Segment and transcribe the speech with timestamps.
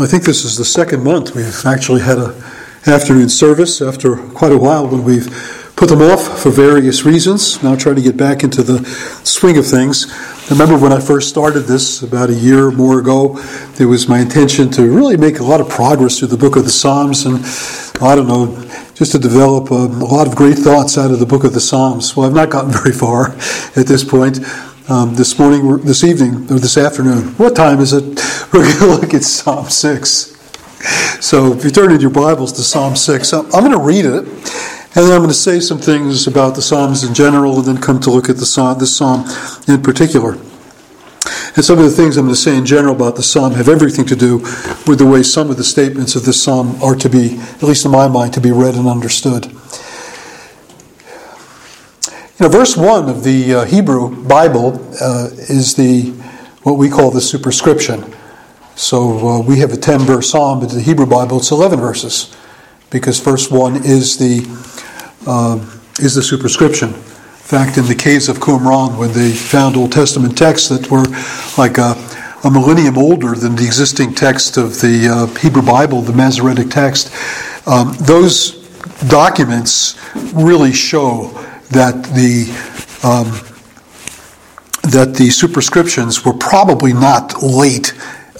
[0.00, 2.40] I think this is the second month we've actually had a
[2.86, 5.26] afternoon service after quite a while when we've
[5.74, 7.60] put them off for various reasons.
[7.64, 8.84] Now trying to get back into the
[9.24, 10.06] swing of things.
[10.48, 13.40] I remember when I first started this about a year or more ago,
[13.80, 16.62] it was my intention to really make a lot of progress through the book of
[16.62, 17.44] the Psalms and
[18.00, 18.54] I don't know,
[18.94, 21.60] just to develop a, a lot of great thoughts out of the book of the
[21.60, 22.16] Psalms.
[22.16, 23.32] Well, I've not gotten very far
[23.74, 24.38] at this point
[24.88, 27.34] um, this morning, this evening, or this afternoon.
[27.36, 28.02] What time is it?
[28.52, 30.00] We're going to look at Psalm 6.
[31.20, 34.24] So if you turn in your Bibles to Psalm 6, I'm going to read it,
[34.24, 37.78] and then I'm going to say some things about the Psalms in general, and then
[37.78, 39.26] come to look at the psalm, this Psalm
[39.66, 40.38] in particular.
[41.56, 43.68] And some of the things I'm going to say in general about the psalm have
[43.68, 44.38] everything to do
[44.86, 47.84] with the way some of the statements of this psalm are to be, at least
[47.84, 49.57] in my mind, to be read and understood.
[52.38, 56.10] You know, verse 1 of the uh, Hebrew Bible uh, is the
[56.62, 58.14] what we call the superscription.
[58.76, 62.36] So uh, we have a 10 verse psalm, but the Hebrew Bible it's 11 verses
[62.90, 64.46] because verse 1 is the,
[65.26, 65.58] uh,
[65.98, 66.90] is the superscription.
[66.90, 71.06] In fact, in the caves of Qumran, when they found Old Testament texts that were
[71.60, 71.96] like a,
[72.46, 77.12] a millennium older than the existing text of the uh, Hebrew Bible, the Masoretic text,
[77.66, 78.64] um, those
[79.08, 79.98] documents
[80.32, 81.34] really show
[81.70, 82.48] that the
[83.06, 83.44] um,
[84.90, 87.92] that the superscriptions were probably not late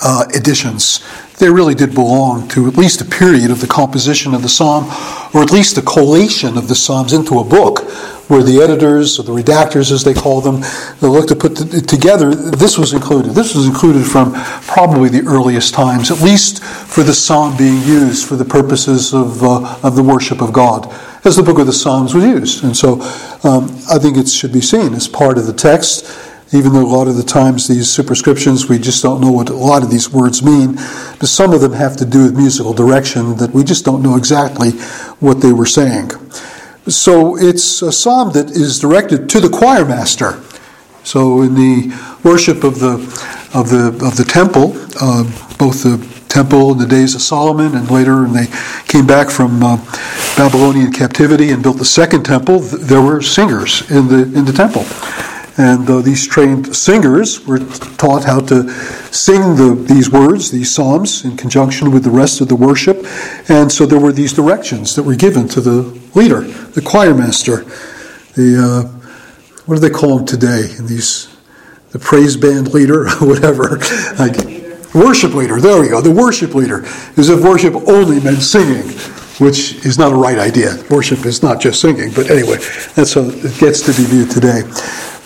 [0.02, 1.04] uh, additions.
[1.38, 4.84] They really did belong to at least a period of the composition of the psalm,
[5.34, 7.80] or at least the collation of the psalms into a book,
[8.28, 10.62] where the editors or the redactors, as they call them,
[11.00, 12.34] they looked to put it together.
[12.34, 13.32] This was included.
[13.32, 18.26] This was included from probably the earliest times, at least for the psalm being used
[18.26, 20.92] for the purposes of uh, of the worship of God
[21.24, 22.64] as the book of the Psalms was used.
[22.64, 23.00] And so
[23.44, 26.06] um, I think it should be seen as part of the text,
[26.52, 29.54] even though a lot of the times these superscriptions, we just don't know what a
[29.54, 30.74] lot of these words mean.
[31.18, 34.16] But some of them have to do with musical direction that we just don't know
[34.16, 34.70] exactly
[35.20, 36.10] what they were saying.
[36.88, 40.42] So it's a psalm that is directed to the choir master.
[41.04, 42.94] So in the worship of the
[43.54, 45.24] of the of the temple, uh,
[45.58, 48.46] both the temple in the days of Solomon, and later when they
[48.86, 49.76] came back from uh,
[50.36, 54.84] Babylonian captivity and built the second temple, there were singers in the in the temple.
[55.58, 58.70] And uh, these trained singers were taught how to
[59.10, 63.04] sing the, these words, these psalms, in conjunction with the rest of the worship.
[63.48, 65.82] And so there were these directions that were given to the
[66.14, 67.64] leader, the choir master,
[68.36, 68.98] the uh,
[69.66, 70.70] what do they call him today?
[70.78, 71.28] In these,
[71.90, 73.78] the praise band leader, whatever.
[74.16, 74.36] Like,
[74.94, 76.84] Worship leader, there we go, the worship leader.
[77.16, 78.88] is if worship only meant singing,
[79.38, 80.76] which is not a right idea.
[80.90, 82.56] Worship is not just singing, but anyway,
[82.94, 84.62] that's how it gets to be viewed today.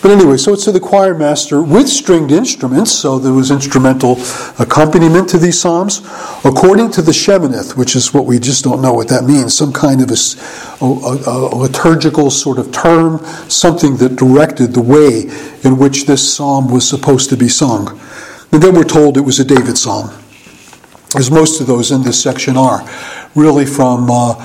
[0.03, 4.17] But anyway, so it's to the choir master with stringed instruments, so there was instrumental
[4.59, 5.99] accompaniment to these psalms,
[6.43, 9.71] according to the Sheminith, which is what we just don't know what that means, some
[9.71, 15.21] kind of a, a, a liturgical sort of term, something that directed the way
[15.63, 17.97] in which this psalm was supposed to be sung.
[18.53, 20.11] And then we're told it was a David psalm,
[21.17, 22.87] as most of those in this section are,
[23.33, 24.35] really from uh,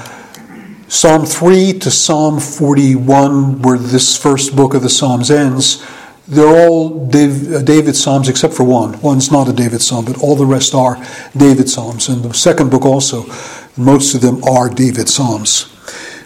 [0.89, 5.87] Psalm 3 to Psalm 41, where this first book of the Psalms ends.
[6.27, 8.99] They're all David Psalms except for one.
[9.03, 10.97] One's not a David Psalm, but all the rest are
[11.37, 12.09] David Psalms.
[12.09, 13.27] And the second book also,
[13.77, 15.75] most of them are David Psalms.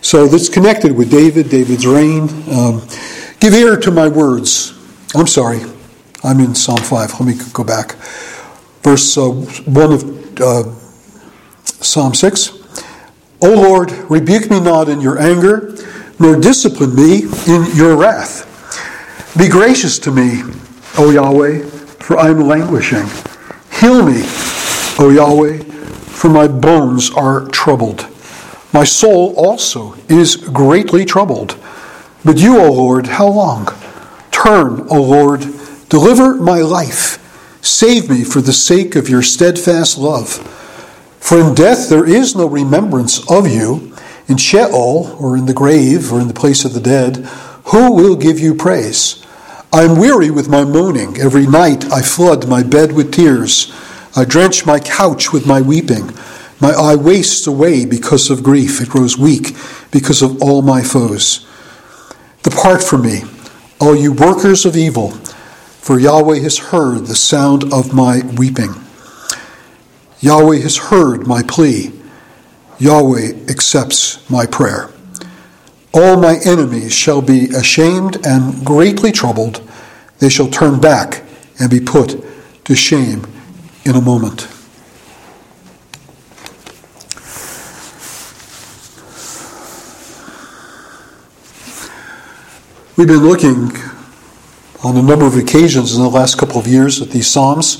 [0.02, 2.28] So that's connected with David, David's reign.
[2.48, 2.82] Um,
[3.40, 4.72] Give ear to my words.
[5.16, 5.62] I'm sorry.
[6.24, 7.20] I'm in Psalm 5.
[7.20, 7.96] Let me go back.
[8.82, 10.64] Verse uh, 1 of uh,
[11.64, 12.58] Psalm 6.
[13.42, 15.74] O Lord, rebuke me not in your anger,
[16.20, 18.48] nor discipline me in your wrath.
[19.36, 20.42] Be gracious to me,
[20.96, 21.64] O Yahweh,
[21.98, 23.06] for I am languishing.
[23.80, 24.22] Heal me,
[24.98, 28.06] O Yahweh, for my bones are troubled.
[28.72, 31.58] My soul also is greatly troubled.
[32.24, 33.68] But you, O Lord, how long?
[34.30, 35.42] Turn, O Lord,
[35.92, 37.18] Deliver my life.
[37.60, 40.30] Save me for the sake of your steadfast love.
[41.20, 43.94] For in death there is no remembrance of you.
[44.26, 47.16] In Sheol, or in the grave, or in the place of the dead,
[47.66, 49.22] who will give you praise?
[49.70, 51.20] I am weary with my moaning.
[51.20, 53.70] Every night I flood my bed with tears.
[54.16, 56.10] I drench my couch with my weeping.
[56.58, 58.80] My eye wastes away because of grief.
[58.80, 59.54] It grows weak
[59.90, 61.46] because of all my foes.
[62.42, 63.24] Depart from me,
[63.78, 65.12] all you workers of evil
[65.82, 68.72] for Yahweh has heard the sound of my weeping.
[70.20, 71.90] Yahweh has heard my plea.
[72.78, 74.90] Yahweh accepts my prayer.
[75.92, 79.60] All my enemies shall be ashamed and greatly troubled.
[80.20, 81.24] They shall turn back
[81.58, 82.14] and be put
[82.64, 83.26] to shame
[83.84, 84.46] in a moment.
[92.96, 93.91] We've been looking
[94.82, 97.76] on a number of occasions in the last couple of years at these Psalms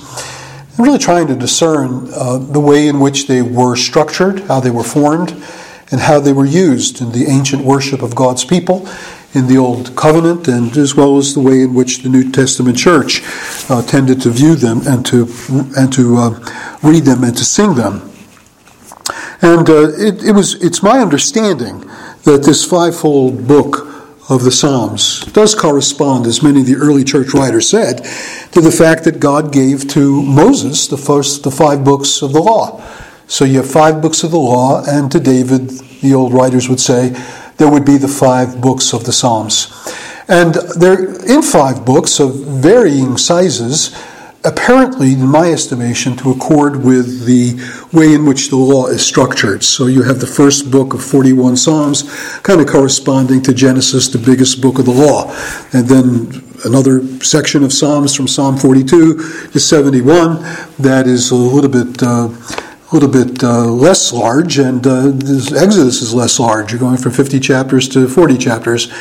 [0.77, 4.71] and really trying to discern uh, the way in which they were structured, how they
[4.71, 5.33] were formed,
[5.91, 8.89] and how they were used in the ancient worship of God's people
[9.35, 12.79] in the Old Covenant, and as well as the way in which the New Testament
[12.79, 13.23] church
[13.69, 15.29] uh, tended to view them and to
[15.77, 18.11] and to uh, read them and to sing them.
[19.41, 21.81] And uh, it, it was it's my understanding
[22.25, 23.87] that this fivefold book
[24.33, 27.99] of the Psalms does correspond, as many of the early church writers said,
[28.53, 32.41] to the fact that God gave to Moses the first the five books of the
[32.41, 32.83] law.
[33.27, 35.69] So you have five books of the law, and to David,
[36.01, 37.11] the old writers would say,
[37.59, 39.69] there would be the five books of the Psalms.
[40.29, 43.95] And they're in five books of varying sizes,
[44.45, 47.55] apparently, in my estimation, to accord with the
[47.93, 49.63] way in which the law is structured.
[49.63, 52.03] So you have the first book of 41 Psalms,
[52.43, 55.33] kind of corresponding to Genesis, the biggest book of the law.
[55.73, 60.43] And then another section of Psalms from Psalm 42 to 71
[60.79, 62.03] that is a little bit.
[62.03, 62.31] Uh,
[62.91, 66.73] a little bit uh, less large, and uh, Exodus is less large.
[66.73, 68.93] You're going from 50 chapters to 40 chapters.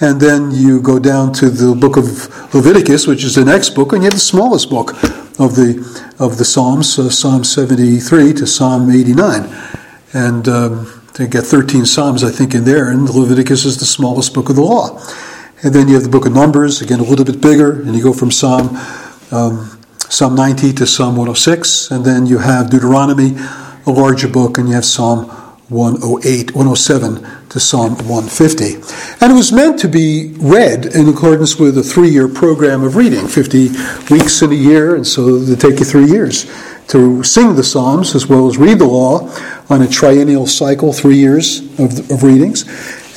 [0.00, 3.92] And then you go down to the book of Leviticus, which is the next book,
[3.92, 4.92] and you have the smallest book
[5.40, 5.84] of the
[6.18, 9.48] of the Psalms, uh, Psalm 73 to Psalm 89,
[10.12, 12.90] and um, they get 13 Psalms, I think, in there.
[12.90, 15.00] And Leviticus is the smallest book of the law.
[15.62, 18.02] And then you have the book of Numbers, again a little bit bigger, and you
[18.02, 18.76] go from Psalm
[19.30, 19.78] um,
[20.08, 23.36] Psalm 90 to Psalm 106, and then you have Deuteronomy,
[23.86, 25.30] a larger book, and you have Psalm
[25.68, 28.74] 108, 107 to Psalm 150.
[29.20, 32.96] And it was meant to be read in accordance with a three year program of
[32.96, 33.68] reading, 50
[34.10, 36.50] weeks in a year, and so it take you three years
[36.88, 39.30] to sing the Psalms as well as read the law
[39.68, 42.62] on a triennial cycle, three years of, of readings.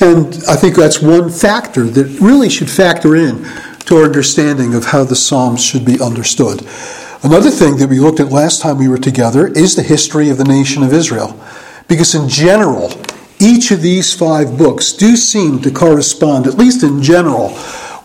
[0.00, 3.44] And I think that's one factor that really should factor in
[3.86, 6.66] to our understanding of how the Psalms should be understood.
[7.22, 10.38] Another thing that we looked at last time we were together is the history of
[10.38, 11.38] the nation of Israel.
[11.88, 12.90] Because in general,
[13.38, 17.48] each of these five books do seem to correspond, at least in general,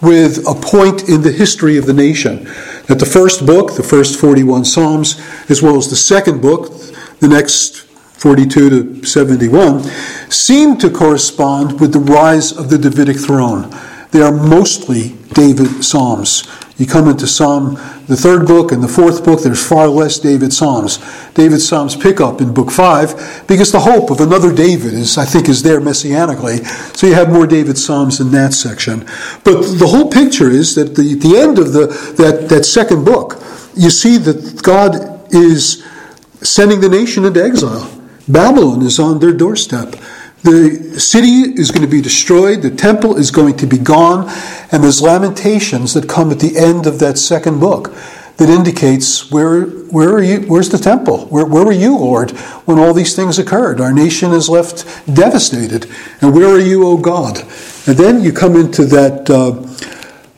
[0.02, 2.46] with a point in the history of the nation.
[2.88, 5.20] That the first book, the first 41 Psalms,
[5.50, 6.72] as well as the second book,
[7.20, 7.82] the next
[8.18, 9.84] 42 to 71,
[10.30, 13.70] seem to correspond with the rise of the Davidic throne.
[14.12, 16.48] They are mostly David Psalms.
[16.78, 17.74] You come into Psalm,
[18.06, 21.00] the third book and the fourth book, there's far less David Psalms.
[21.34, 25.26] David Psalms pick up in book five because the hope of another David is, I
[25.26, 26.64] think, is there messianically.
[26.96, 29.00] So you have more David Psalms in that section.
[29.44, 31.88] But the whole picture is that the, the end of the,
[32.18, 33.42] that, that second book,
[33.76, 35.84] you see that God is
[36.42, 37.92] sending the nation into exile.
[38.28, 39.96] Babylon is on their doorstep.
[40.44, 44.30] The city is going to be destroyed, the temple is going to be gone,
[44.72, 47.94] and there's lamentations that come at the end of that second book
[48.38, 51.26] that indicates where, where are you, where's the temple?
[51.26, 52.32] Where, where were you, Lord,
[52.66, 53.82] when all these things occurred?
[53.82, 55.88] Our nation is left devastated.
[56.22, 57.40] And where are you, O God?
[57.88, 59.64] And then you come into that uh,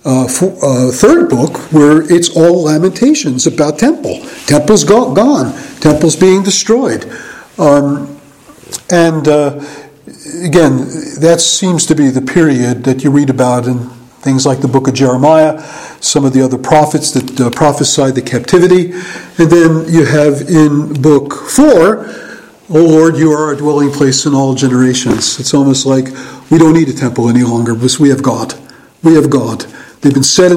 [0.05, 4.25] uh, for, uh, third book where it's all lamentations about temple.
[4.45, 5.53] Temple's go- gone.
[5.81, 7.05] Temple's being destroyed.
[7.57, 8.17] Um,
[8.89, 9.59] and uh,
[10.43, 10.77] again,
[11.19, 13.89] that seems to be the period that you read about in
[14.21, 15.61] things like the book of Jeremiah,
[16.01, 18.91] some of the other prophets that uh, prophesied the captivity.
[19.37, 22.07] And then you have in book four,
[22.69, 25.39] O Lord, you are our dwelling place in all generations.
[25.39, 26.05] It's almost like
[26.51, 28.53] we don't need a temple any longer because we have God.
[29.01, 29.61] We have God.
[30.01, 30.53] They've been sent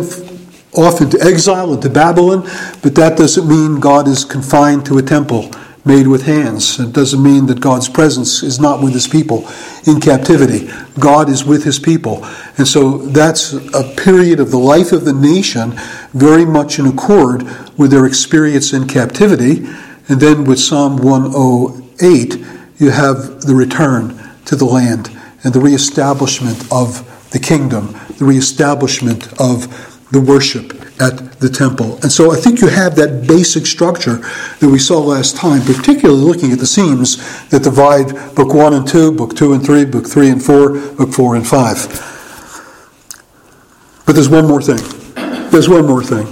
[0.74, 2.42] off into exile, into Babylon,
[2.82, 5.50] but that doesn't mean God is confined to a temple
[5.84, 6.78] made with hands.
[6.78, 9.48] It doesn't mean that God's presence is not with his people
[9.86, 10.70] in captivity.
[10.98, 12.24] God is with his people.
[12.56, 15.72] And so that's a period of the life of the nation
[16.12, 17.42] very much in accord
[17.76, 19.66] with their experience in captivity.
[20.08, 22.36] And then with Psalm 108,
[22.78, 25.10] you have the return to the land
[25.42, 29.66] and the reestablishment of the kingdom, the reestablishment of
[30.12, 31.98] the worship at the temple.
[32.02, 34.16] And so I think you have that basic structure
[34.60, 37.18] that we saw last time, particularly looking at the seams
[37.48, 41.12] that divide book 1 and 2, book 2 and 3, book 3 and 4, book
[41.12, 44.02] 4 and 5.
[44.06, 44.80] But there's one more thing.
[45.50, 46.26] There's one more thing.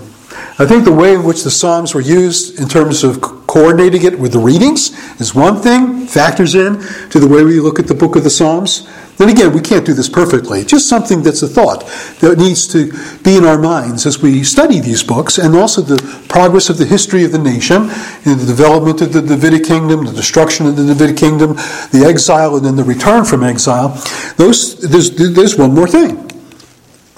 [0.59, 4.19] I think the way in which the Psalms were used in terms of coordinating it
[4.19, 7.95] with the readings is one thing, factors in to the way we look at the
[7.95, 8.87] book of the Psalms.
[9.17, 10.65] Then again, we can't do this perfectly.
[10.65, 11.87] Just something that's a thought
[12.21, 12.91] that needs to
[13.23, 16.87] be in our minds as we study these books and also the progress of the
[16.87, 17.91] history of the nation
[18.25, 21.55] the development of the Davidic kingdom, the destruction of the Davidic kingdom,
[21.93, 23.89] the exile, and then the return from exile.
[24.37, 26.31] Those, there's, there's one more thing.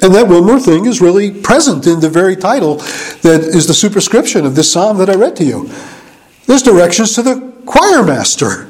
[0.03, 2.77] And that one more thing is really present in the very title
[3.23, 5.71] that is the superscription of this psalm that I read to you.
[6.47, 8.69] There's directions to the choir master.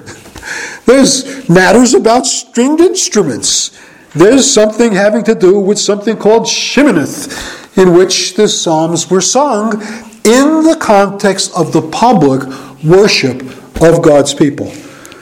[0.86, 3.78] There's matters about stringed instruments.
[4.14, 9.80] There's something having to do with something called Sheminith, in which the Psalms were sung
[10.24, 12.42] in the context of the public
[12.84, 13.42] worship
[13.80, 14.72] of God's people.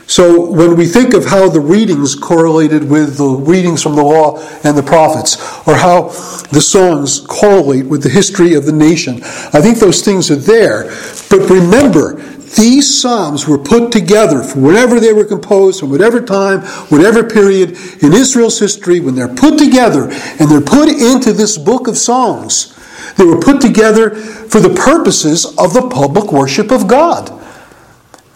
[0.07, 4.41] So when we think of how the readings correlated with the readings from the law
[4.65, 5.37] and the prophets,
[5.69, 6.09] or how
[6.51, 10.87] the songs correlate with the history of the nation, I think those things are there.
[11.31, 12.21] But remember,
[12.57, 17.77] these psalms were put together from whenever they were composed, from whatever time, whatever period
[18.03, 22.77] in Israel's history, when they're put together and they're put into this book of songs,
[23.17, 27.40] they were put together for the purposes of the public worship of God.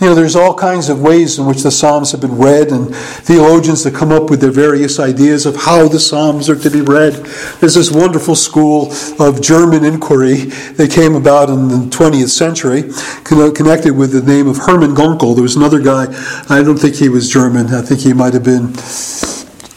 [0.05, 2.95] You know, there's all kinds of ways in which the Psalms have been read, and
[2.95, 6.83] theologians that come up with their various ideas of how the Psalms are to be
[6.83, 7.15] read.
[7.61, 12.83] There's this wonderful school of German inquiry that came about in the 20th century,
[13.25, 15.35] connected with the name of Hermann Gunkel.
[15.35, 16.05] There was another guy,
[16.51, 18.75] I don't think he was German, I think he might have been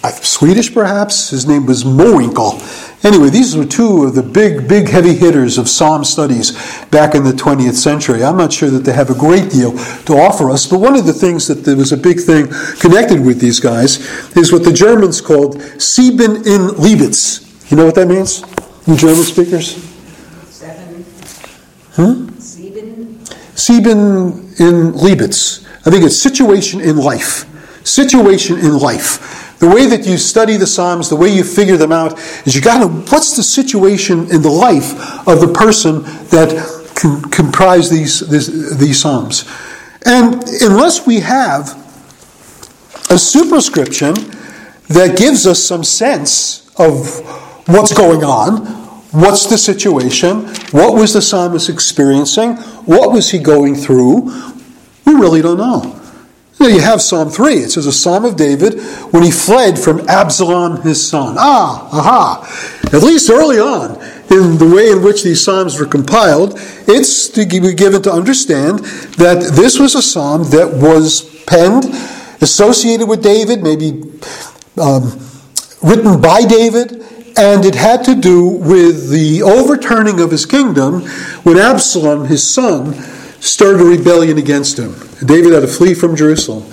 [0.03, 1.29] uh, Swedish perhaps.
[1.29, 5.69] His name was Mowinckel Anyway, these were two of the big, big heavy hitters of
[5.69, 6.51] Psalm studies
[6.87, 8.23] back in the 20th century.
[8.23, 11.05] I'm not sure that they have a great deal to offer us, but one of
[11.05, 12.47] the things that there was a big thing
[12.79, 13.99] connected with these guys
[14.35, 17.69] is what the Germans called Sieben in Liebitz.
[17.69, 18.41] You know what that means?
[18.87, 19.75] You German speakers?
[20.49, 21.03] Seven.
[21.93, 22.39] Hmm?
[22.39, 23.25] Sieben.
[23.53, 25.65] Sieben in Liebitz.
[25.85, 27.45] I think it's situation in life.
[27.85, 29.46] Situation in life.
[29.59, 32.61] The way that you study the Psalms, the way you figure them out, is you
[32.61, 34.93] got to, what's the situation in the life
[35.27, 39.49] of the person that can comprise these, these, these Psalms?
[40.05, 41.69] And unless we have
[43.09, 44.13] a superscription
[44.89, 47.19] that gives us some sense of
[47.67, 48.65] what's going on,
[49.11, 54.31] what's the situation, what was the psalmist experiencing, what was he going through,
[55.05, 55.96] we really don't know.
[56.59, 57.53] You, have Psalm 3.
[57.53, 58.79] It says a Psalm of David
[59.11, 61.35] when he fled from Absalom his son.
[61.37, 62.79] Ah, aha.
[62.93, 63.91] At least early on,
[64.31, 66.53] in the way in which these Psalms were compiled,
[66.87, 68.79] it's to be given to understand
[69.17, 71.85] that this was a Psalm that was penned,
[72.41, 74.01] associated with David, maybe
[74.77, 75.19] um,
[75.83, 77.03] written by David,
[77.37, 81.01] and it had to do with the overturning of his kingdom
[81.43, 82.95] when Absalom, his son,
[83.47, 84.93] stirred a rebellion against him.
[85.25, 86.71] David had to flee from Jerusalem.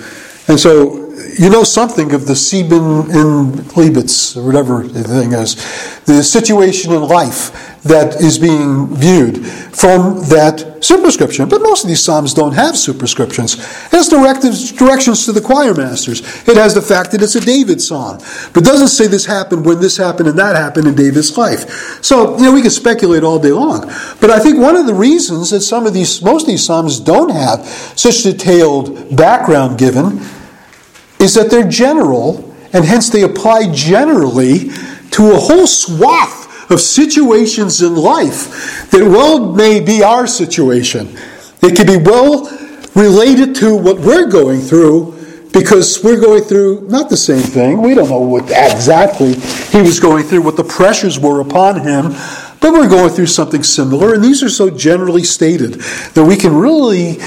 [0.49, 1.04] And so
[1.39, 5.55] you know something of the Sieben in Liebitz, or whatever the thing is,
[6.05, 11.49] the situation in life that is being viewed from that superscription.
[11.49, 13.55] But most of these Psalms don't have superscriptions.
[13.55, 16.21] It has directives, directions to the choir masters.
[16.49, 18.19] It has the fact that it's a David psalm.
[18.55, 22.03] But doesn't say this happened when this happened and that happened in David's life.
[22.03, 23.83] So, you know, we can speculate all day long.
[24.21, 27.01] But I think one of the reasons that some of these, most of these Psalms
[27.01, 30.21] don't have such detailed background given
[31.25, 34.69] is that they're general, and hence they apply generally
[35.11, 41.17] to a whole swath of situations in life that well may be our situation.
[41.63, 42.47] It can be well
[42.95, 45.13] related to what we're going through
[45.53, 47.81] because we're going through not the same thing.
[47.81, 52.11] We don't know what exactly he was going through, what the pressures were upon him,
[52.61, 54.15] but we're going through something similar.
[54.15, 57.19] And these are so generally stated that we can really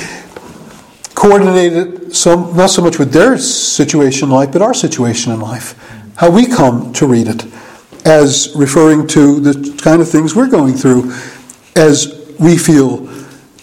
[1.18, 5.40] coordinate it so, not so much with their situation in life, but our situation in
[5.40, 5.74] life.
[6.16, 7.44] How we come to read it
[8.06, 11.12] as referring to the kind of things we're going through
[11.76, 13.08] as we feel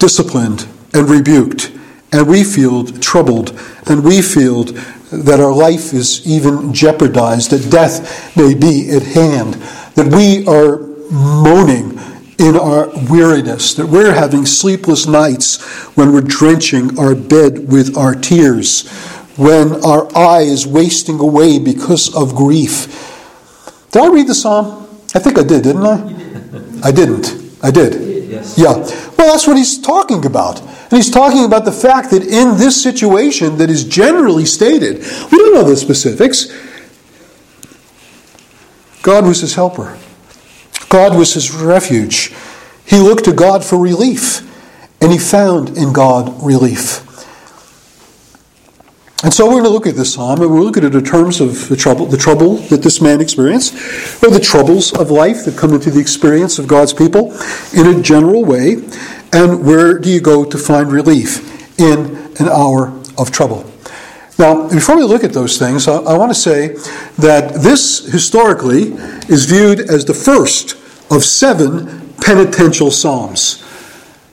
[0.01, 1.71] disciplined and rebuked,
[2.11, 3.57] and we feel troubled,
[3.87, 4.65] and we feel
[5.13, 9.55] that our life is even jeopardized, that death may be at hand,
[9.95, 10.79] that we are
[11.13, 12.01] moaning
[12.39, 15.63] in our weariness, that we're having sleepless nights
[15.97, 18.89] when we're drenching our bed with our tears,
[19.37, 22.87] when our eye is wasting away because of grief.
[23.93, 24.89] Did I read the psalm?
[25.15, 26.89] I think I did, didn't I?
[26.89, 27.57] I didn't.
[27.63, 28.31] I did.
[28.31, 28.59] Yes.
[28.59, 28.73] Yeah.
[29.17, 30.61] Well, that's what he's talking about.
[30.61, 35.39] And he's talking about the fact that in this situation that is generally stated, we
[35.39, 36.53] don't know the specifics,
[39.03, 39.99] God was his helper.
[40.95, 42.33] God was his refuge.
[42.87, 44.49] He looked to God for relief,
[45.03, 47.01] and he found in God relief.
[49.25, 51.05] And so we're going to look at this psalm, and we'll look at it in
[51.05, 53.75] terms of the trouble, the trouble that this man experienced,
[54.23, 57.33] or the troubles of life that come into the experience of God's people
[57.73, 58.75] in a general way.
[59.33, 63.69] And where do you go to find relief in an hour of trouble?
[64.39, 66.69] Now, before we look at those things, I, I want to say
[67.19, 68.93] that this historically
[69.29, 70.77] is viewed as the first
[71.11, 73.63] of seven penitential psalms.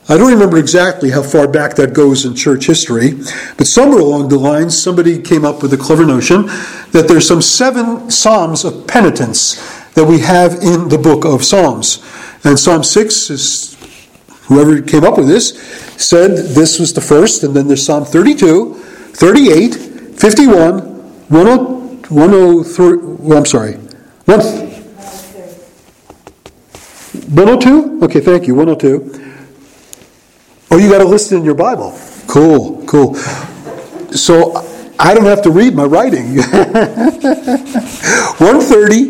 [0.08, 3.12] I don't remember exactly how far back that goes in church history,
[3.56, 6.46] but somewhere along the lines, somebody came up with a clever notion
[6.90, 9.54] that there's some seven psalms of penitence
[9.94, 12.04] that we have in the book of Psalms.
[12.44, 13.76] And Psalm 6 is,
[14.46, 15.56] whoever came up with this,
[15.96, 19.74] said this was the first, and then there's Psalm 32, 38,
[20.18, 20.80] 51,
[21.28, 23.78] 103, well, I'm sorry,
[27.32, 28.04] 102?
[28.04, 29.34] Okay, thank you, 102.
[30.70, 31.98] Oh, you got it listed in your Bible.
[32.26, 33.14] Cool, cool.
[34.12, 34.54] So
[34.98, 36.36] I don't have to read my writing.
[36.42, 39.08] 130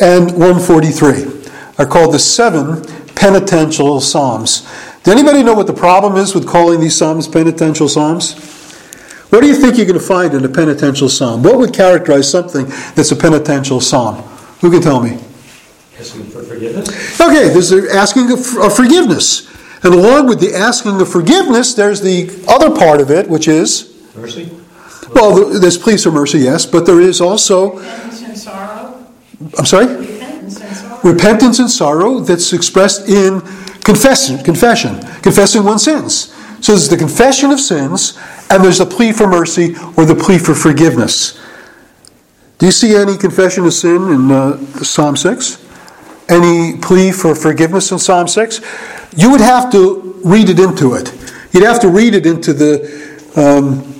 [0.00, 2.82] and 143 are called the seven
[3.14, 4.62] penitential psalms.
[5.04, 8.34] Does anybody know what the problem is with calling these psalms penitential psalms?
[9.30, 11.44] What do you think you're going to find in a penitential psalm?
[11.44, 14.16] What would characterize something that's a penitential psalm?
[14.60, 15.18] Who can tell me?
[15.96, 17.20] For forgiveness?
[17.20, 19.46] Okay, there's the asking of forgiveness.
[19.82, 23.92] And along with the asking of forgiveness, there's the other part of it, which is
[24.16, 24.50] Mercy?
[25.14, 29.06] well, there's pleas for mercy, yes, but there is also Repentance and sorrow.
[29.58, 31.00] I'm sorry, Repentance and sorrow.
[31.12, 33.40] repentance and sorrow that's expressed in
[33.84, 36.32] confession, confession, confessing one's sins.
[36.62, 38.18] So there's the confession of sins,
[38.50, 41.38] and there's the plea for mercy or the plea for forgiveness.
[42.58, 45.62] Do you see any confession of sin in uh, Psalm 6?
[46.28, 48.60] Any plea for forgiveness in Psalm 6?
[49.16, 51.12] You would have to read it into it.
[51.52, 53.06] You'd have to read it into the
[53.36, 53.95] um,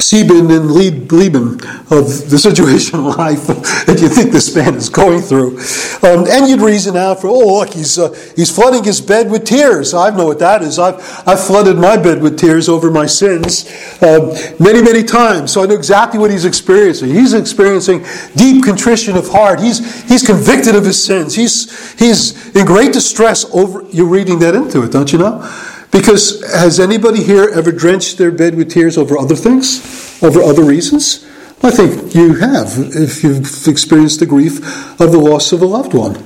[0.00, 1.54] Sieben and Lieben
[1.90, 5.58] of the situation life that you think this man is going through.
[6.02, 9.44] Um, and you'd reason out for, oh, look, he's, uh, he's flooding his bed with
[9.44, 9.94] tears.
[9.94, 10.78] I know what that is.
[10.78, 13.66] I've, I've flooded my bed with tears over my sins
[14.00, 15.52] uh, many, many times.
[15.52, 17.10] So I know exactly what he's experiencing.
[17.10, 18.04] He's experiencing
[18.36, 19.58] deep contrition of heart.
[19.58, 21.34] He's, he's convicted of his sins.
[21.34, 25.42] He's, he's in great distress over, you're reading that into it, don't you know?
[25.90, 30.62] Because has anybody here ever drenched their bed with tears over other things, over other
[30.62, 31.24] reasons?
[31.62, 34.58] I think you have, if you've experienced the grief
[35.00, 36.22] of the loss of a loved one.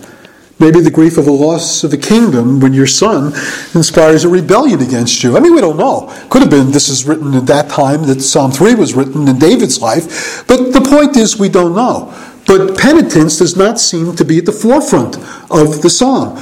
[0.58, 3.32] Maybe the grief of the loss of a kingdom when your son
[3.74, 5.36] inspires a rebellion against you.
[5.36, 6.14] I mean, we don't know.
[6.30, 9.38] Could have been this is written at that time that Psalm 3 was written in
[9.38, 10.46] David's life.
[10.46, 12.14] But the point is, we don't know.
[12.46, 15.16] But penitence does not seem to be at the forefront
[15.50, 16.36] of the psalm.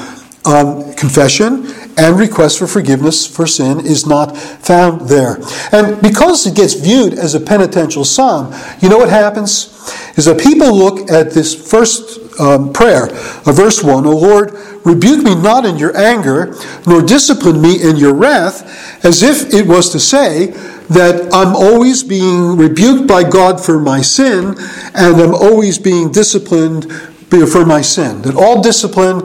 [0.45, 5.39] Um, confession and request for forgiveness for sin is not found there.
[5.73, 9.77] And because it gets viewed as a penitential psalm, you know what happens?
[10.17, 14.53] Is that people look at this first um, prayer of verse 1 O Lord,
[14.85, 16.55] rebuke me not in your anger,
[16.87, 20.47] nor discipline me in your wrath, as if it was to say
[20.89, 24.57] that I'm always being rebuked by God for my sin,
[24.95, 26.91] and I'm always being disciplined
[27.31, 28.23] for my sin.
[28.23, 29.23] That all discipline,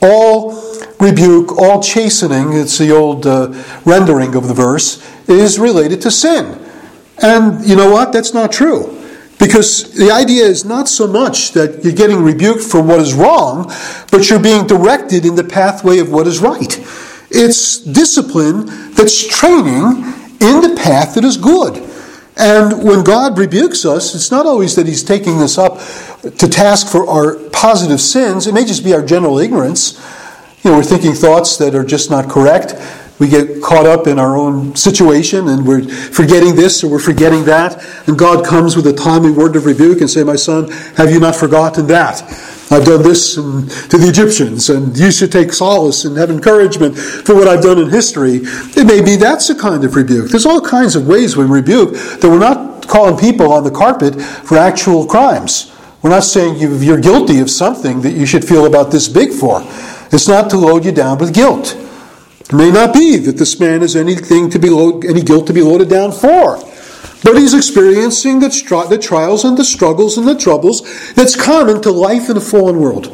[0.00, 0.52] all
[1.02, 3.52] rebuke, all chastening, it's the old uh,
[3.84, 6.58] rendering of the verse, is related to sin.
[7.22, 8.12] And you know what?
[8.12, 8.98] That's not true.
[9.38, 13.72] Because the idea is not so much that you're getting rebuked for what is wrong,
[14.10, 16.78] but you're being directed in the pathway of what is right.
[17.30, 20.04] It's discipline that's training
[20.40, 21.88] in the path that is good.
[22.36, 25.78] And when God rebukes us, it's not always that He's taking us up
[26.38, 28.46] to task for our positive sins.
[28.46, 30.00] It may just be our general ignorance.
[30.62, 32.74] You know, we're thinking thoughts that are just not correct.
[33.18, 37.44] We get caught up in our own situation and we're forgetting this or we're forgetting
[37.46, 37.84] that.
[38.06, 41.18] And God comes with a timely word of rebuke and say, My son, have you
[41.18, 42.22] not forgotten that?
[42.70, 46.96] I've done this um, to the Egyptians, and you should take solace and have encouragement
[46.96, 48.40] for what I've done in history.
[48.42, 50.30] It may be that's a kind of rebuke.
[50.30, 54.20] There's all kinds of ways we rebuke that we're not calling people on the carpet
[54.20, 55.76] for actual crimes.
[56.02, 59.60] We're not saying you're guilty of something that you should feel about this big for.
[60.12, 61.74] It's not to load you down with guilt.
[62.40, 64.68] It may not be that this man has anything to be
[65.08, 66.58] any guilt to be loaded down for.
[67.24, 71.80] But he's experiencing the, str- the trials and the struggles and the troubles that's common
[71.82, 73.06] to life in a fallen world.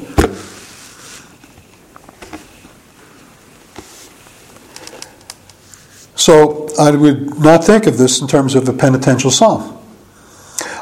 [6.16, 9.78] So I would not think of this in terms of a penitential psalm.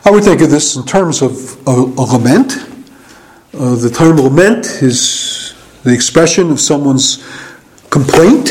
[0.05, 2.57] I would think of this in terms of a, a lament.
[3.53, 5.36] Uh, the term lament is
[5.87, 7.25] the expression of someone's
[7.91, 8.51] complaint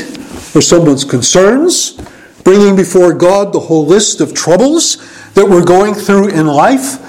[0.55, 1.99] or someone's concerns,
[2.45, 4.95] bringing before God the whole list of troubles
[5.33, 7.01] that we're going through in life,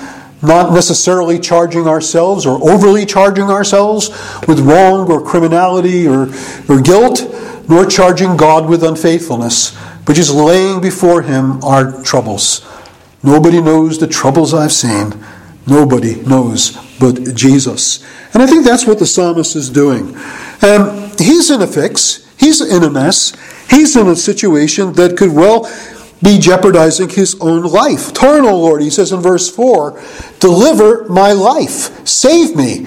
[0.42, 4.08] not necessarily charging ourselves or overly charging ourselves
[4.48, 6.26] with wrong or criminality or,
[6.68, 7.22] or guilt,
[7.68, 12.66] nor charging God with unfaithfulness, but just laying before Him our troubles.
[13.22, 15.12] Nobody knows the troubles I've seen.
[15.66, 18.04] Nobody knows but Jesus.
[18.32, 20.16] And I think that's what the psalmist is doing.
[20.62, 23.32] Um, he's in a fix, he's in a mess,
[23.70, 25.70] he's in a situation that could well
[26.22, 28.12] be jeopardizing his own life.
[28.14, 30.00] Turn, O Lord, he says in verse 4,
[30.40, 32.86] deliver my life, save me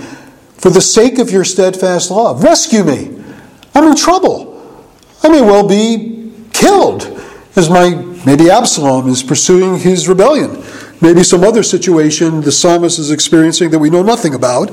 [0.57, 2.43] for the sake of your steadfast love.
[2.43, 3.23] Rescue me.
[3.75, 4.49] I'm in trouble.
[5.23, 7.03] I may well be killed
[7.55, 7.89] as my
[8.25, 10.63] maybe Absalom is pursuing his rebellion.
[11.01, 14.71] Maybe some other situation the psalmist is experiencing that we know nothing about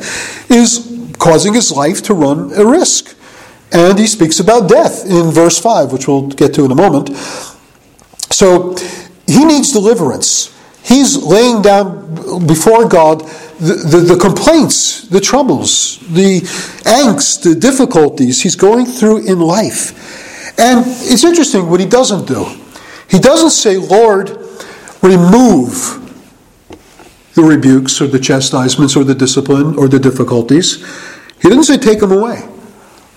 [0.50, 3.16] is causing his life to run a risk.
[3.72, 7.16] And he speaks about death in verse 5, which we'll get to in a moment.
[8.30, 8.76] So
[9.26, 10.52] he needs deliverance.
[10.84, 13.20] He's laying down before God
[13.58, 16.40] the, the, the, complaints, the troubles, the
[16.84, 20.58] angst, the difficulties he's going through in life.
[20.58, 22.44] And it's interesting what he doesn't do.
[23.08, 24.30] He doesn't say, Lord,
[25.02, 26.05] remove
[27.36, 30.84] the rebukes or the chastisements or the discipline or the difficulties.
[31.40, 32.48] He didn't say, take them away.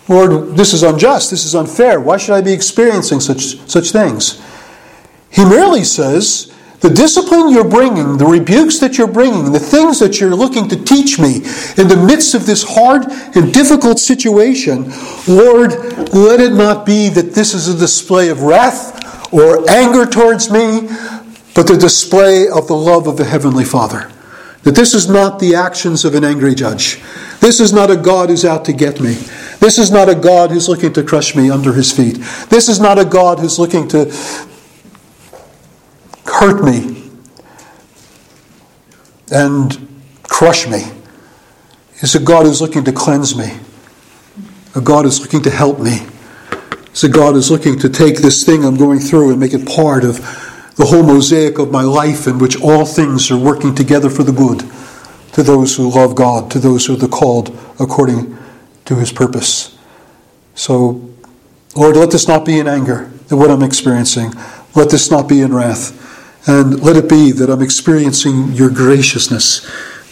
[0.10, 1.32] Lord, this is unjust.
[1.32, 2.00] This is unfair.
[2.02, 4.44] Why should I be experiencing such, such things?
[5.32, 10.20] He merely says, the discipline you're bringing, the rebukes that you're bringing, the things that
[10.20, 11.38] you're looking to teach me
[11.78, 13.06] in the midst of this hard
[13.36, 14.92] and difficult situation,
[15.28, 15.72] Lord,
[16.14, 20.88] let it not be that this is a display of wrath or anger towards me,
[21.56, 24.12] but the display of the love of the Heavenly Father.
[24.64, 27.02] That this is not the actions of an angry judge.
[27.40, 29.14] This is not a God who's out to get me.
[29.60, 32.18] This is not a God who's looking to crush me under his feet.
[32.50, 34.14] This is not a God who's looking to
[36.26, 37.10] hurt me
[39.32, 39.88] and
[40.24, 40.84] crush me.
[42.02, 43.58] It's a God who's looking to cleanse me.
[44.76, 46.06] A God who's looking to help me.
[46.92, 49.68] It's a God who's looking to take this thing I'm going through and make it
[49.68, 50.20] part of
[50.80, 54.32] the whole mosaic of my life in which all things are working together for the
[54.32, 54.60] good
[55.34, 57.50] to those who love God, to those who are called
[57.82, 58.38] according
[58.86, 59.78] to his purpose.
[60.56, 61.10] So,
[61.76, 64.32] Lord, let this not be in anger at what I'm experiencing.
[64.74, 66.48] Let this not be in wrath.
[66.48, 69.60] And let it be that I'm experiencing your graciousness.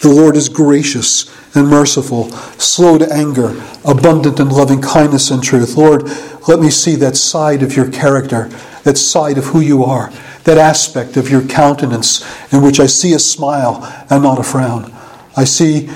[0.02, 5.78] The Lord is gracious and merciful, slow to anger, abundant in loving kindness and truth.
[5.78, 6.04] Lord,
[6.50, 8.50] let me see that side of your character,
[8.84, 10.12] that side of who you are,
[10.48, 14.94] that aspect of your countenance in which I see a smile and not a frown.
[15.36, 15.90] I see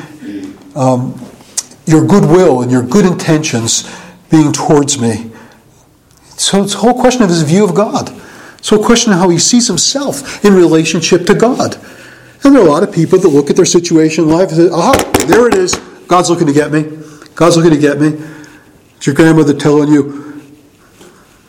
[0.75, 1.19] um,
[1.85, 3.89] your goodwill and your good intentions
[4.29, 5.31] being towards me.
[6.35, 8.09] So it's a whole question of his view of God.
[8.61, 11.75] So a whole question of how he sees himself in relationship to God.
[12.43, 14.57] And there are a lot of people that look at their situation in life and
[14.57, 15.75] say, aha, there it is.
[16.07, 16.83] God's looking to get me.
[17.35, 18.21] God's looking to get me.
[18.97, 20.30] It's your grandmother telling you,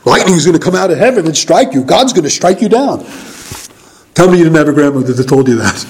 [0.05, 1.85] Lightning's going to come out of heaven and strike you.
[1.85, 3.05] God's going to strike you down.
[4.15, 5.87] Tell me you didn't have a grandmother that told you that.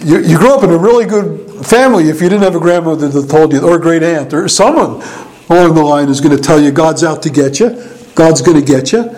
[0.00, 3.08] you, you grew up in a really good family if you didn't have a grandmother
[3.08, 5.02] that told you, or a great aunt, or someone
[5.50, 7.70] along the line is going to tell you God's out to get you.
[8.14, 9.14] God's going to get you.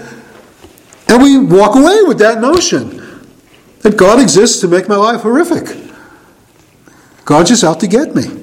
[1.09, 3.01] And we walk away with that notion
[3.81, 5.79] that God exists to make my life horrific.
[7.25, 8.42] God's just out to get me.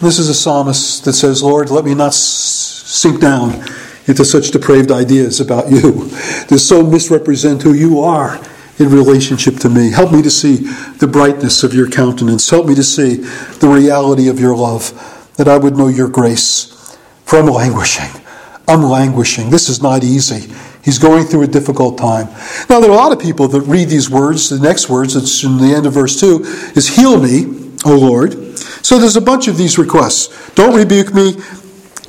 [0.00, 3.62] This is a psalmist that says, Lord, let me not sink down
[4.06, 6.06] into such depraved ideas about you
[6.48, 8.40] that so misrepresent who you are
[8.78, 9.90] in relationship to me.
[9.90, 10.56] Help me to see
[10.96, 12.48] the brightness of your countenance.
[12.48, 13.16] Help me to see
[13.58, 14.90] the reality of your love,
[15.36, 16.96] that I would know your grace.
[17.26, 18.22] For I'm languishing.
[18.66, 19.50] I'm languishing.
[19.50, 20.50] This is not easy.
[20.82, 22.28] He's going through a difficult time.
[22.70, 24.48] Now, there are a lot of people that read these words.
[24.48, 26.42] The next words, it's in the end of verse 2,
[26.74, 28.49] is Heal me, O Lord.
[28.82, 30.28] So there's a bunch of these requests.
[30.54, 31.36] Don't rebuke me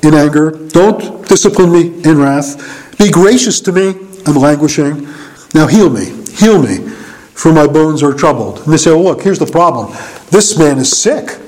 [0.02, 0.50] in anger.
[0.68, 2.98] Don't discipline me in wrath.
[2.98, 3.94] Be gracious to me.
[4.26, 5.08] I'm languishing.
[5.54, 6.22] Now heal me.
[6.32, 6.78] Heal me,
[7.34, 8.60] for my bones are troubled.
[8.60, 9.96] And they say, well, look, here's the problem.
[10.30, 11.38] This man is sick.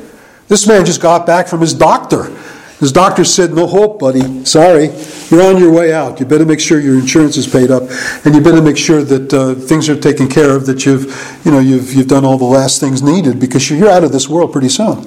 [0.46, 2.36] This man just got back from his doctor.
[2.80, 4.44] His doctor said, No hope, buddy.
[4.44, 4.90] Sorry.
[5.30, 6.20] You're on your way out.
[6.20, 7.84] You better make sure your insurance is paid up,
[8.24, 11.50] and you better make sure that uh, things are taken care of, that you've, you
[11.50, 14.52] know, you've, you've done all the last things needed because you're out of this world
[14.52, 15.06] pretty soon.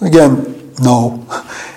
[0.00, 1.26] Again, no.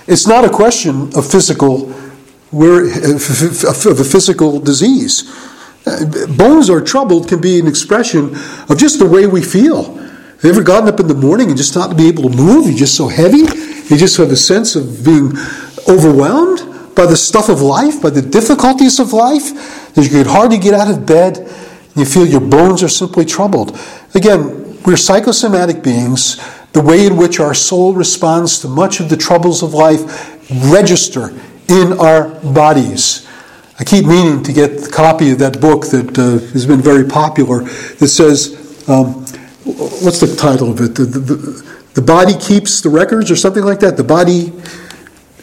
[0.07, 5.23] It's not a question of physical, of a physical disease.
[6.37, 8.35] Bones are troubled can be an expression
[8.69, 9.93] of just the way we feel.
[9.93, 12.35] Have you ever gotten up in the morning and just not to be able to
[12.35, 12.67] move?
[12.67, 13.45] You're just so heavy.
[13.89, 15.33] You just have a sense of being
[15.87, 20.59] overwhelmed by the stuff of life, by the difficulties of life, that you can hardly
[20.59, 21.37] get out of bed.
[21.95, 23.79] You feel your bones are simply troubled.
[24.13, 26.37] Again, we're psychosomatic beings.
[26.73, 30.01] The way in which our soul responds to much of the troubles of life
[30.71, 31.29] register
[31.67, 33.27] in our bodies.
[33.79, 37.07] I keep meaning to get the copy of that book that uh, has been very
[37.07, 39.25] popular that says, um,
[40.03, 40.95] what's the title of it?
[40.95, 43.97] The, the, the, the body keeps the records or something like that?
[43.97, 44.53] The body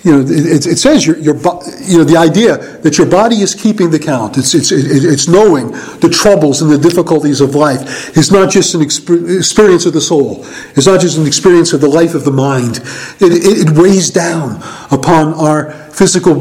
[0.06, 3.56] you know, it, it says your, your, you know, the idea that your body is
[3.56, 4.38] keeping the count.
[4.38, 8.16] It's, it's, it's knowing the troubles and the difficulties of life.
[8.16, 10.44] It's not just an experience of the soul.
[10.76, 12.76] It's not just an experience of the life of the mind.
[13.18, 16.36] It, it, weighs down upon our physical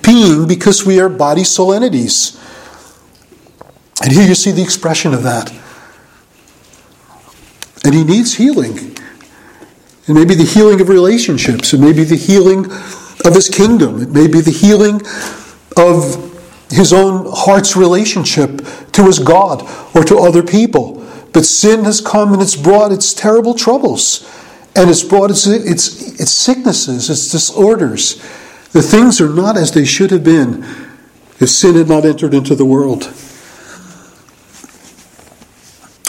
[0.00, 2.42] being because we are body soul entities.
[4.02, 5.52] And here you see the expression of that.
[7.84, 8.96] And he needs healing.
[10.06, 12.66] And maybe the healing of relationships, It may be the healing
[13.24, 14.02] of his kingdom.
[14.02, 15.02] It may be the healing
[15.76, 16.26] of
[16.70, 19.62] his own heart's relationship to his God
[19.94, 21.06] or to other people.
[21.32, 24.28] But sin has come and it's brought its terrible troubles.
[24.74, 28.14] And it's brought its, its, its sicknesses, its disorders.
[28.72, 30.62] The things are not as they should have been
[31.40, 33.12] if sin had not entered into the world.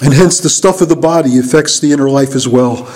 [0.03, 2.87] And hence, the stuff of the body affects the inner life as well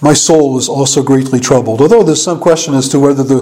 [0.00, 1.80] my soul is also greatly troubled.
[1.80, 3.40] Although there's some question as to whether the,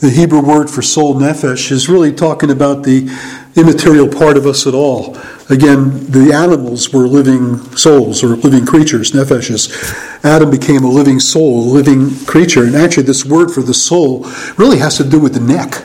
[0.00, 3.08] the Hebrew word for soul, nephesh, is really talking about the
[3.54, 5.16] immaterial part of us at all.
[5.50, 10.24] Again, the animals were living souls or living creatures, nepheshes.
[10.24, 12.64] Adam became a living soul, a living creature.
[12.64, 15.84] And actually, this word for the soul really has to do with the neck.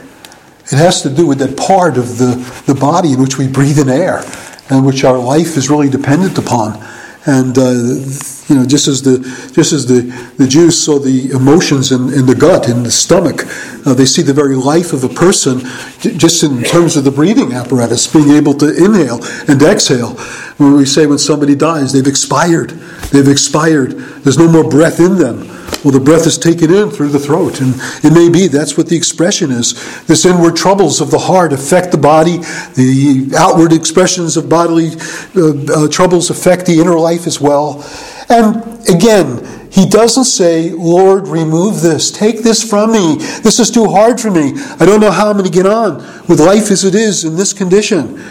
[0.66, 3.78] It has to do with that part of the, the body in which we breathe
[3.78, 4.24] in air
[4.70, 6.82] and which our life is really dependent upon.
[7.24, 8.00] And uh,
[8.48, 9.18] you know, just as the
[9.52, 10.02] just as the,
[10.36, 13.42] the Jews saw the emotions in, in the gut, in the stomach,
[13.84, 15.60] uh, they see the very life of a person
[15.98, 20.14] just in terms of the breathing apparatus, being able to inhale and exhale.
[20.58, 22.70] When we say when somebody dies, they've expired.
[23.10, 23.92] They've expired.
[24.22, 25.48] There's no more breath in them.
[25.84, 27.60] Well, the breath is taken in through the throat.
[27.60, 29.74] And it may be that's what the expression is.
[30.06, 32.38] This inward troubles of the heart affect the body.
[32.74, 34.92] The outward expressions of bodily
[35.36, 37.84] uh, uh, troubles affect the inner life as well.
[38.28, 42.10] And again, he doesn't say, Lord, remove this.
[42.10, 43.16] Take this from me.
[43.42, 44.52] This is too hard for me.
[44.80, 45.96] I don't know how I'm going to get on
[46.28, 48.22] with life as it is in this condition.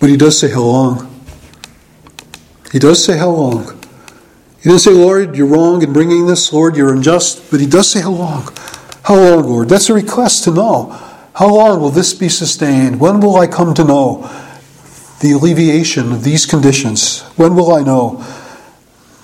[0.00, 1.10] But he does say, How long?
[2.72, 3.80] He does say, How long?
[4.62, 6.52] He doesn't say, Lord, you're wrong in bringing this.
[6.52, 7.50] Lord, you're unjust.
[7.50, 8.48] But he does say, How long?
[9.02, 9.68] How long, Lord?
[9.68, 10.86] That's a request to know.
[11.34, 12.98] How long will this be sustained?
[12.98, 14.22] When will I come to know
[15.24, 17.22] the alleviation of these conditions?
[17.36, 18.24] When will I know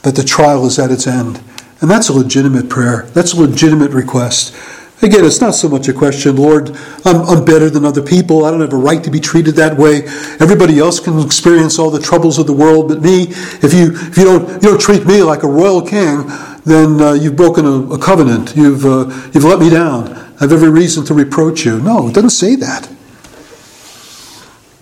[0.03, 1.43] that the trial is at its end?
[1.81, 3.03] And that's a legitimate prayer.
[3.13, 4.55] That's a legitimate request.
[5.03, 8.45] Again, it's not so much a question, Lord, I'm, I'm, better than other people.
[8.45, 10.03] I don't have a right to be treated that way.
[10.41, 13.29] Everybody else can experience all the troubles of the world, but me,
[13.63, 16.25] if you, if you, don't, you don't treat me like a royal king,
[16.67, 18.55] then uh, you've broken a, a covenant.
[18.55, 20.13] You've, uh, you've let me down.
[20.13, 21.81] I have every reason to reproach you.
[21.81, 22.91] No, it doesn't say that.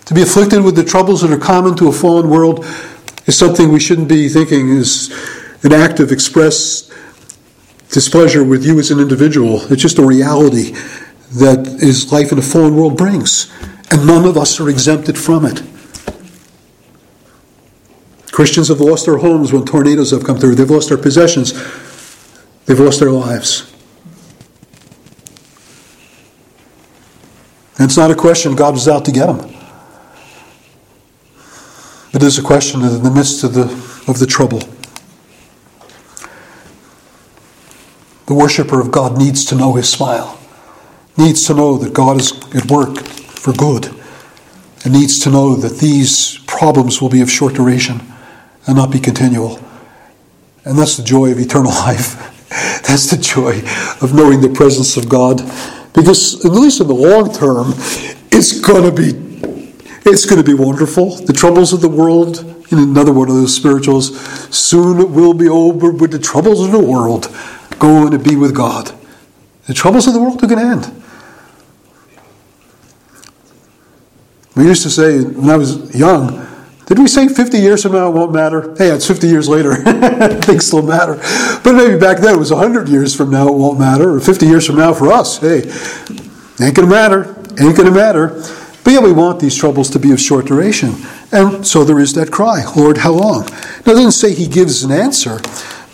[0.09, 2.65] To be afflicted with the troubles that are common to a fallen world
[3.27, 5.13] is something we shouldn't be thinking is
[5.61, 6.91] an act of express
[7.91, 9.71] displeasure with you as an individual.
[9.71, 10.71] It's just a reality
[11.33, 13.53] that is life in a fallen world brings.
[13.91, 15.61] And none of us are exempted from it.
[18.31, 20.55] Christians have lost their homes when tornadoes have come through.
[20.55, 21.53] They've lost their possessions.
[22.65, 23.71] They've lost their lives.
[27.77, 29.57] And it's not a question God was out to get them.
[32.11, 33.65] It is a question in the midst of the,
[34.07, 34.61] of the trouble.
[38.25, 40.39] The worshiper of God needs to know his smile,
[41.17, 43.93] needs to know that God is at work for good,
[44.83, 48.01] and needs to know that these problems will be of short duration
[48.65, 49.59] and not be continual.
[50.65, 52.15] And that's the joy of eternal life.
[52.87, 53.59] that's the joy
[54.01, 55.37] of knowing the presence of God.
[55.93, 57.73] Because at least in the long term,
[58.31, 59.28] it's going to be
[60.09, 61.15] it's going to be wonderful.
[61.15, 62.39] The troubles of the world,
[62.71, 64.19] in another one of those spirituals,
[64.55, 67.27] soon will be over with the troubles of the world
[67.79, 68.93] going to be with God.
[69.67, 71.03] The troubles of the world are going to end.
[74.55, 76.45] We used to say when I was young,
[76.87, 78.75] did we say 50 years from now it won't matter?
[78.75, 79.75] Hey, it's 50 years later.
[80.41, 81.15] Things still matter.
[81.63, 84.45] But maybe back then it was 100 years from now it won't matter, or 50
[84.47, 85.37] years from now for us.
[85.37, 85.69] Hey,
[86.59, 87.35] ain't going to matter.
[87.59, 88.41] Ain't going to matter.
[88.89, 90.95] But yeah, we want these troubles to be of short duration.
[91.31, 93.45] And so there is that cry, Lord, how long?
[93.45, 95.39] Now, it doesn't say he gives an answer,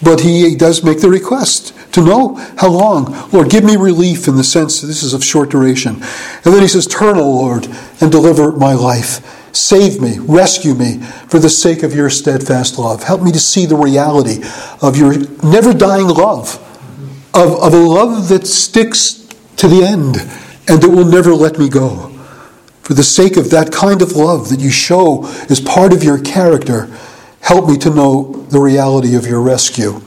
[0.01, 3.13] but he does make the request to know how long.
[3.34, 5.95] Lord, give me relief in the sense that this is of short duration.
[5.95, 7.67] And then he says, Turn, O Lord,
[7.99, 9.53] and deliver my life.
[9.53, 13.03] Save me, rescue me for the sake of your steadfast love.
[13.03, 14.41] Help me to see the reality
[14.81, 16.55] of your never dying love,
[17.34, 19.27] of, of a love that sticks
[19.58, 20.15] to the end.
[20.69, 22.14] and that will never let me go.
[22.86, 26.21] For the sake of that kind of love that you show as part of your
[26.21, 26.86] character,
[27.41, 30.02] help me to know the reality of your rescue.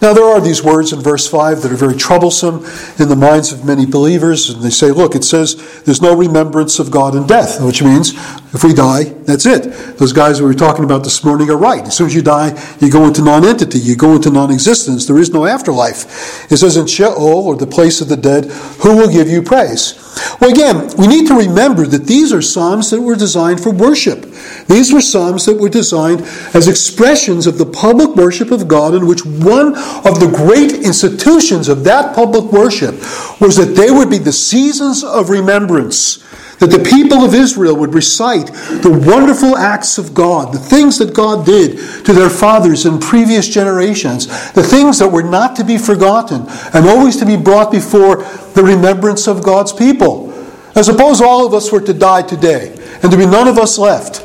[0.00, 2.64] Now, there are these words in verse 5 that are very troublesome
[2.98, 4.48] in the minds of many believers.
[4.48, 8.14] And they say, look, it says there's no remembrance of God in death, which means
[8.56, 9.64] if we die, that's it.
[9.98, 11.86] Those guys we were talking about this morning are right.
[11.86, 15.06] As soon as you die, you go into nonentity, you go into non existence.
[15.06, 16.50] There is no afterlife.
[16.50, 18.46] It says in Sheol, or the place of the dead,
[18.80, 20.02] who will give you praise?
[20.40, 24.22] Well, again, we need to remember that these are Psalms that were designed for worship.
[24.68, 26.22] These were Psalms that were designed
[26.54, 31.68] as expressions of the public worship of God, in which one of the great institutions
[31.68, 32.94] of that public worship
[33.38, 36.24] was that they would be the seasons of remembrance.
[36.58, 41.14] That the people of Israel would recite the wonderful acts of God, the things that
[41.14, 45.76] God did to their fathers in previous generations, the things that were not to be
[45.76, 48.22] forgotten and always to be brought before
[48.54, 50.28] the remembrance of God's people.
[50.74, 53.78] Now, suppose all of us were to die today and there be none of us
[53.78, 54.22] left.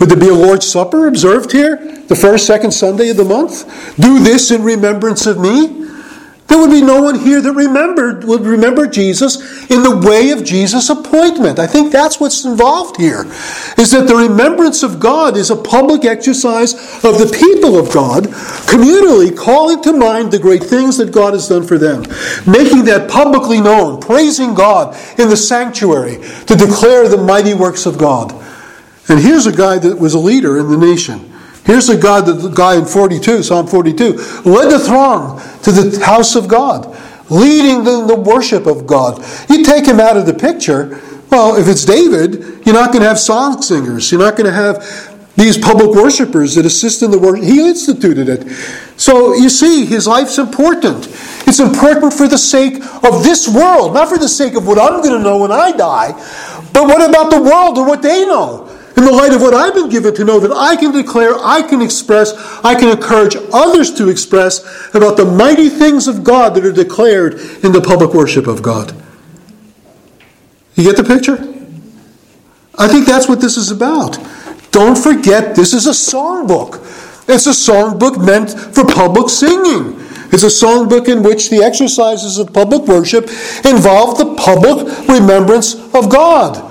[0.00, 1.76] Would there be a Lord's Supper observed here,
[2.08, 3.96] the first, second Sunday of the month?
[3.96, 5.79] Do this in remembrance of me.
[6.50, 9.36] There would be no one here that remembered would remember Jesus
[9.70, 11.60] in the way of Jesus' appointment.
[11.60, 13.20] I think that's what's involved here.
[13.78, 18.24] Is that the remembrance of God is a public exercise of the people of God,
[18.66, 22.02] communally calling to mind the great things that God has done for them,
[22.44, 27.96] making that publicly known, praising God in the sanctuary to declare the mighty works of
[27.96, 28.32] God.
[29.08, 31.29] And here's a guy that was a leader in the nation.
[31.64, 34.12] Here's a guy, the guy in 42, Psalm 42,
[34.44, 36.96] led the throng to the house of God,
[37.30, 39.24] leading the, the worship of God.
[39.48, 43.08] You take him out of the picture, well, if it's David, you're not going to
[43.08, 44.10] have song singers.
[44.10, 44.84] You're not going to have
[45.36, 47.38] these public worshipers that assist in the work.
[47.38, 48.48] He instituted it.
[48.96, 51.06] So you see, his life's important.
[51.46, 55.00] It's important for the sake of this world, not for the sake of what I'm
[55.02, 56.12] going to know when I die,
[56.72, 58.66] but what about the world and what they know?
[58.96, 61.62] In the light of what I've been given to know that I can declare, I
[61.62, 62.32] can express,
[62.64, 67.34] I can encourage others to express about the mighty things of God that are declared
[67.64, 68.94] in the public worship of God.
[70.74, 71.34] You get the picture?
[72.78, 74.18] I think that's what this is about.
[74.70, 76.76] Don't forget, this is a songbook.
[77.28, 79.98] It's a songbook meant for public singing.
[80.32, 83.24] It's a songbook in which the exercises of public worship
[83.64, 86.69] involve the public remembrance of God.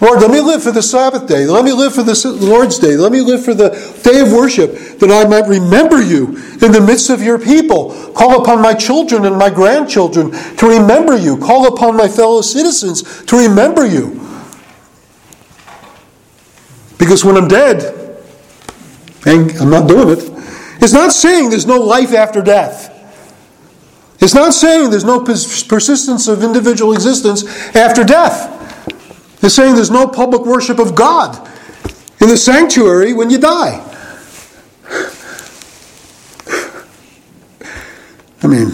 [0.00, 1.46] Lord, let me live for the Sabbath day.
[1.46, 2.96] Let me live for the Lord's day.
[2.96, 3.70] Let me live for the
[4.02, 7.94] day of worship that I might remember you in the midst of your people.
[8.12, 11.38] Call upon my children and my grandchildren to remember you.
[11.38, 14.20] Call upon my fellow citizens to remember you.
[16.98, 18.18] Because when I'm dead,
[19.26, 20.30] and I'm not doing it,
[20.82, 22.90] it's not saying there's no life after death.
[24.20, 27.44] It's not saying there's no persistence of individual existence
[27.76, 28.53] after death.
[29.44, 31.36] It's saying there's no public worship of God
[32.18, 33.84] in the sanctuary when you die.
[38.42, 38.70] I mean,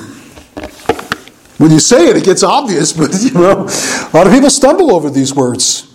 [1.58, 4.94] when you say it, it gets obvious, but you know, a lot of people stumble
[4.94, 5.92] over these words.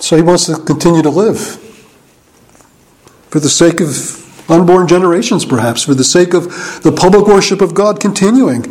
[0.00, 1.38] So he wants to continue to live
[3.30, 7.72] for the sake of unborn generations, perhaps, for the sake of the public worship of
[7.72, 8.64] God continuing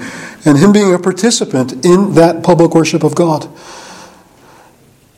[0.45, 3.49] and him being a participant in that public worship of God.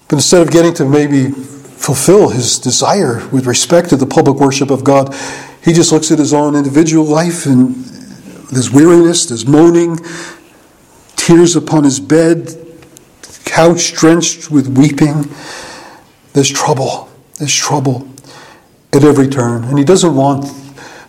[0.08, 4.72] But instead of getting to maybe fulfill his desire with respect to the public worship
[4.72, 5.14] of God,
[5.64, 7.76] he just looks at his own individual life and
[8.52, 10.00] there's weariness, there's moaning,
[11.18, 12.56] tears upon his bed,
[13.44, 15.26] couch drenched with weeping.
[16.34, 17.10] There's trouble.
[17.38, 18.08] There's trouble
[18.94, 19.66] at every turn.
[19.66, 20.46] And he doesn't want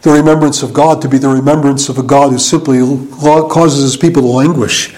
[0.03, 2.79] the remembrance of God to be the remembrance of a God who simply
[3.21, 4.95] causes his people to languish,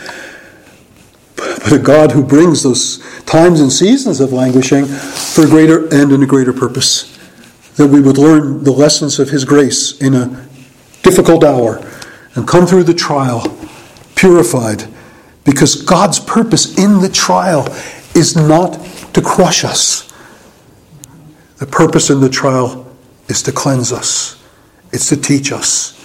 [1.36, 6.12] but a God who brings those times and seasons of languishing for a greater end
[6.12, 7.16] and a greater purpose.
[7.76, 10.48] That we would learn the lessons of his grace in a
[11.02, 11.82] difficult hour
[12.34, 13.56] and come through the trial
[14.16, 14.86] purified
[15.44, 17.66] because God's purpose in the trial
[18.14, 18.74] is not
[19.14, 20.12] to crush us.
[21.56, 22.86] The purpose in the trial
[23.28, 24.39] is to cleanse us.
[24.92, 25.96] It's to teach us.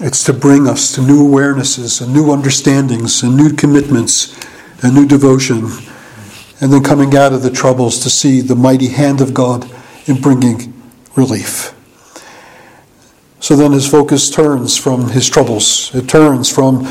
[0.00, 4.38] It's to bring us to new awarenesses and new understandings and new commitments
[4.82, 5.68] and new devotion.
[6.60, 9.68] And then coming out of the troubles to see the mighty hand of God
[10.06, 10.72] in bringing
[11.16, 11.74] relief.
[13.40, 15.94] So then his focus turns from his troubles.
[15.94, 16.86] It turns from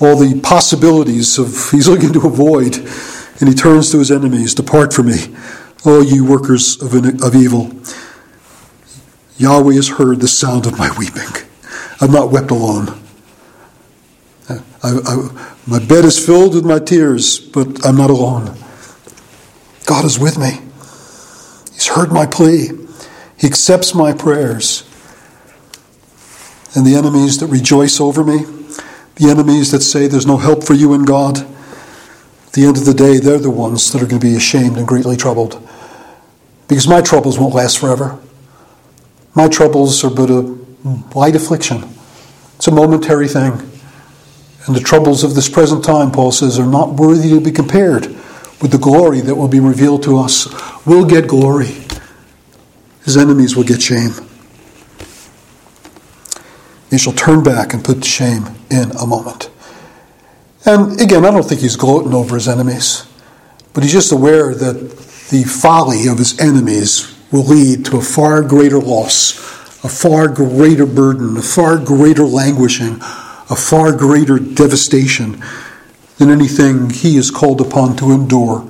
[0.00, 4.92] all the possibilities of he's looking to avoid, and he turns to his enemies Depart
[4.92, 5.34] from me,
[5.84, 7.70] all you workers of, of evil.
[9.38, 11.48] Yahweh has heard the sound of my weeping.
[12.00, 13.00] I've not wept alone.
[14.48, 18.56] I, I, my bed is filled with my tears, but I'm not alone.
[19.86, 20.60] God is with me.
[21.72, 22.70] He's heard my plea.
[23.38, 24.82] He accepts my prayers.
[26.74, 28.44] And the enemies that rejoice over me,
[29.16, 32.84] the enemies that say there's no help for you in God, at the end of
[32.84, 35.66] the day, they're the ones that are going to be ashamed and greatly troubled.
[36.66, 38.18] Because my troubles won't last forever.
[39.38, 40.40] My troubles are but a
[41.14, 41.84] light affliction,
[42.56, 43.52] it's a momentary thing.
[44.66, 48.06] And the troubles of this present time, Paul says, are not worthy to be compared
[48.60, 50.48] with the glory that will be revealed to us.
[50.84, 51.76] We'll get glory.
[53.04, 54.10] His enemies will get shame.
[56.90, 59.50] He shall turn back and put shame in a moment.
[60.66, 63.06] And again, I don't think he's gloating over his enemies,
[63.72, 64.98] but he's just aware that
[65.30, 69.36] the folly of his enemies will lead to a far greater loss,
[69.84, 72.94] a far greater burden, a far greater languishing,
[73.50, 75.42] a far greater devastation
[76.18, 78.60] than anything he is called upon to endure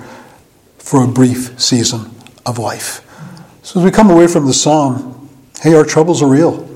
[0.78, 2.10] for a brief season
[2.46, 3.04] of life.
[3.62, 5.28] So as we come away from the psalm,
[5.60, 6.66] hey, our troubles are real.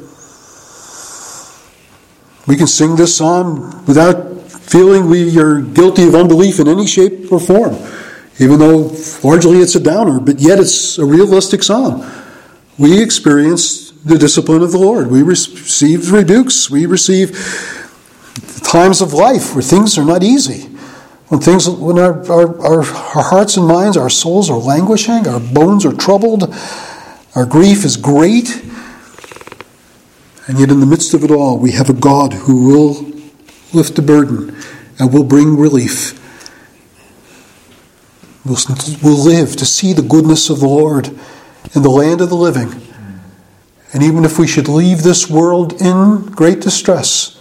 [2.46, 7.30] We can sing this psalm without feeling we are guilty of unbelief in any shape
[7.30, 7.76] or form,
[8.38, 12.10] even though largely it's a downer, but yet it's a realistic psalm.
[12.78, 15.10] We experience the discipline of the Lord.
[15.10, 16.70] We receive rebukes.
[16.70, 17.30] We receive
[18.64, 20.68] times of life where things are not easy.
[21.28, 25.40] When things, when our, our, our, our hearts and minds, our souls are languishing, our
[25.40, 26.54] bones are troubled,
[27.34, 28.62] our grief is great,
[30.46, 33.12] and yet in the midst of it all, we have a God who will
[33.72, 34.54] lift the burden
[34.98, 36.18] and will bring relief.
[38.44, 38.58] We'll,
[39.02, 41.08] we'll live to see the goodness of the Lord
[41.74, 42.82] in the land of the living.
[43.92, 47.38] And even if we should leave this world in great distress,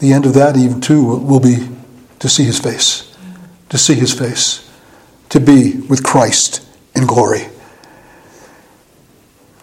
[0.00, 1.68] the end of that, even too, will be
[2.18, 3.14] to see his face,
[3.68, 4.68] to see his face,
[5.28, 7.48] to be with Christ in glory.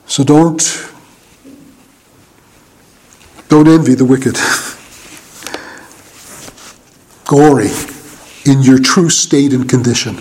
[0.05, 0.61] So don't
[3.49, 4.35] don't envy the wicked.
[7.25, 7.69] glory
[8.45, 10.17] in your true state and condition,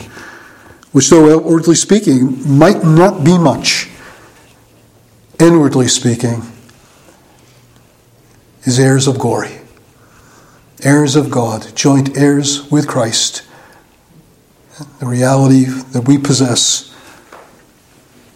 [0.93, 3.89] which, though outwardly speaking, might not be much,
[5.41, 6.43] inwardly speaking,
[8.65, 9.63] is heirs of glory
[10.83, 13.43] heirs of God, joint heirs with Christ.
[14.99, 16.93] The reality that we possess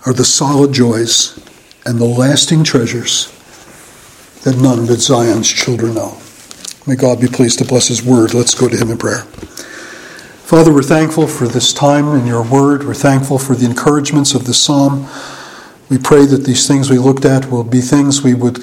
[0.04, 1.36] are the solid joys
[1.84, 3.32] and the lasting treasures
[4.44, 6.18] that none but Zion's children know.
[6.86, 8.32] May God be pleased to bless His word.
[8.32, 9.24] Let's go to Him in prayer.
[10.46, 12.84] Father, we're thankful for this time in your word.
[12.84, 15.08] We're thankful for the encouragements of the psalm.
[15.90, 18.58] We pray that these things we looked at will be things we would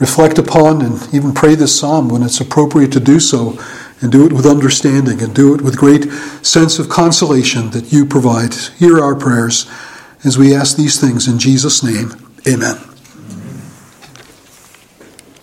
[0.00, 3.58] reflect upon and even pray this psalm when it's appropriate to do so,
[4.00, 6.04] and do it with understanding and do it with great
[6.40, 8.54] sense of consolation that you provide.
[8.78, 9.70] Hear our prayers
[10.24, 12.12] as we ask these things in Jesus' name.
[12.48, 12.95] Amen.